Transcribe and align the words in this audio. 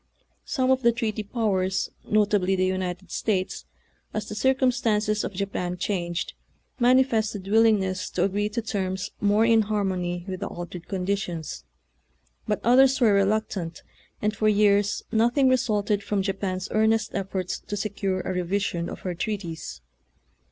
Some 0.45 0.71
of 0.71 0.81
the 0.81 0.91
treaty 0.91 1.21
powers, 1.21 1.91
notably 2.05 2.55
the 2.55 2.65
United 2.65 3.11
States, 3.11 3.65
as 4.15 4.27
the 4.27 4.33
circum 4.33 4.71
stances 4.71 5.23
of 5.23 5.31
Japan 5.31 5.77
changed, 5.77 6.33
manifested 6.79 7.47
willingness 7.47 8.09
to 8.09 8.23
agree 8.23 8.49
to 8.49 8.63
terms 8.63 9.11
more 9.21 9.45
in 9.45 9.61
har 9.61 9.83
mony 9.83 10.25
with 10.27 10.39
the 10.39 10.47
altered 10.47 10.87
conditions, 10.87 11.65
but 12.47 12.59
others 12.63 12.99
were 12.99 13.13
reluctant, 13.13 13.83
and 14.23 14.35
for 14.35 14.49
years 14.49 15.03
no 15.11 15.29
thing 15.29 15.47
resulted 15.49 16.01
from 16.01 16.23
Japan's 16.23 16.67
earnest 16.71 17.13
efforts 17.13 17.59
to 17.59 17.77
secure 17.77 18.21
a 18.21 18.33
revision 18.33 18.89
of 18.89 19.01
her 19.01 19.13
treaties. 19.13 19.81